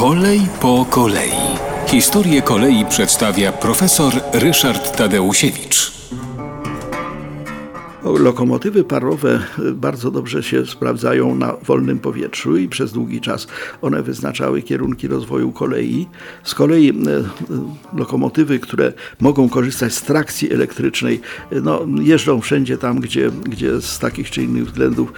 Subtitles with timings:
[0.00, 1.32] Kolej po kolei.
[1.86, 5.99] Historię kolei przedstawia profesor Ryszard Tadeusiewicz.
[8.04, 9.40] Lokomotywy parowe
[9.72, 13.46] bardzo dobrze się sprawdzają na wolnym powietrzu i przez długi czas
[13.82, 16.06] one wyznaczały kierunki rozwoju kolei.
[16.44, 16.94] Z kolei e,
[17.98, 21.20] lokomotywy, które mogą korzystać z trakcji elektrycznej,
[21.62, 25.12] no, jeżdżą wszędzie tam, gdzie, gdzie z takich czy innych względów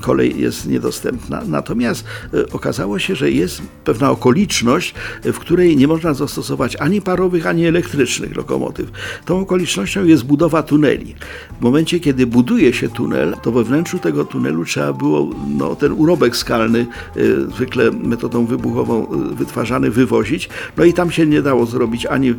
[0.00, 1.42] kolej jest niedostępna.
[1.48, 2.04] Natomiast
[2.52, 4.94] okazało się, że jest pewna okoliczność,
[5.24, 8.90] w której nie można zastosować ani parowych, ani elektrycznych lokomotyw.
[9.24, 11.14] Tą okolicznością jest budowa tuneli.
[11.60, 15.92] W momencie, kiedy buduje się tunel, to we wnętrzu tego tunelu trzeba było no, ten
[15.92, 20.48] urobek skalny, y, zwykle metodą wybuchową y, wytwarzany, wywozić.
[20.76, 22.34] No i tam się nie dało zrobić ani y,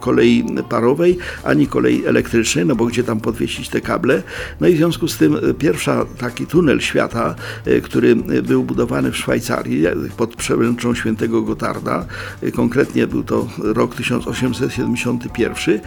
[0.00, 4.22] kolei parowej, ani kolei elektrycznej, no bo gdzie tam podwiesić te kable.
[4.60, 7.34] No i w związku z tym pierwsza taki tunel świata,
[7.82, 9.84] który był budowany w Szwajcarii
[10.16, 12.06] pod przemęczą świętego Gotarda,
[12.54, 15.80] konkretnie był to rok 1871,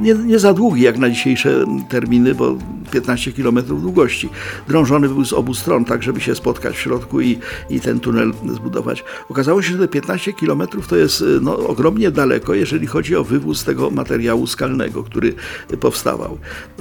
[0.00, 2.58] nie, nie za długi jak na dzisiejsze terminy, bo
[2.90, 4.28] 15 km długości.
[4.68, 7.38] Drążony był z obu stron, tak żeby się spotkać w środku i,
[7.70, 9.04] i ten tunel zbudować.
[9.30, 13.64] Okazało się, że te 15 km to jest no, ogromnie daleko, jeżeli chodzi o wywóz
[13.64, 15.34] tego materiału skalnego, który
[15.80, 16.38] powstawał.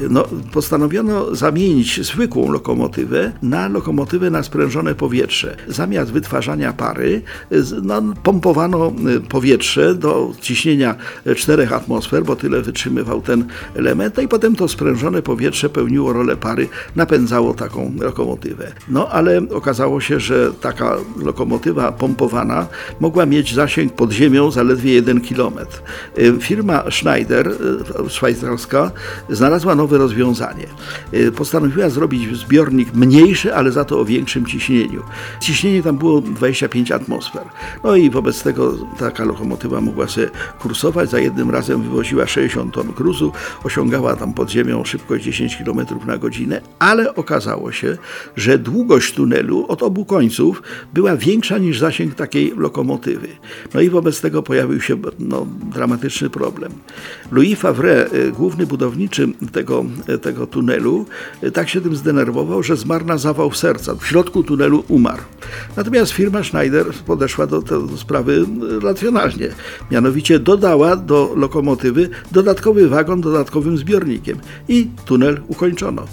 [0.10, 5.58] No, postanowiono zamienić zwykłą lokomotywę na lokomotywę na sprężone powietrze.
[5.68, 7.22] Zamiast wytwarzania pary,
[7.82, 8.94] no, pompowano
[9.30, 10.96] powietrze do ciśnienia
[11.36, 16.38] 4 atmosfer, bo tyle wytrzymywał ten element, no i potem to sprężone powietrze pełniło rolę
[16.38, 18.72] pary, napędzało taką lokomotywę.
[18.90, 22.68] No ale okazało się, że taka lokomotywa pompowana
[23.00, 25.54] mogła mieć zasięg pod ziemią zaledwie 1 km.
[26.18, 28.92] Y, firma Schneider, y, szwajcarska,
[29.30, 30.68] znalazła nowe rozwiązanie.
[31.14, 35.02] Y, postanowiła zrobić zbiornik mniejszy, ale za to o większym ciśnieniu.
[35.40, 37.44] Ciśnienie tam było 25 atmosfer.
[37.84, 41.10] No i wobec tego taka lokomotywa mogła sobie kursować.
[41.10, 43.32] Za jednym razem wywoziła 60 ton gruzu,
[43.64, 45.65] osiągała tam pod ziemią szybkość 10 km
[46.08, 47.98] na godzinę, ale okazało się,
[48.36, 53.28] że długość tunelu od obu końców była większa niż zasięg takiej lokomotywy.
[53.74, 56.72] No i wobec tego pojawił się no, dramatyczny problem.
[57.32, 59.86] Louis Favre, y, główny budowniczy tego,
[60.22, 61.06] tego tunelu,
[61.44, 63.96] y, tak się tym zdenerwował, że zmarł na zawał serca.
[63.96, 65.22] W środku tunelu umarł.
[65.78, 68.46] Natomiast firma Schneider podeszła do, do sprawy
[68.82, 69.50] racjonalnie.
[69.92, 74.38] Mianowicie dodała do lokomotywy dodatkowy wagon dodatkowym zbiornikiem
[74.68, 76.06] i tunel ukończono.